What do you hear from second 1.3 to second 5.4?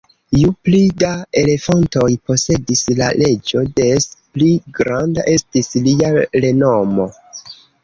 elefantoj posedis la reĝo, des pli granda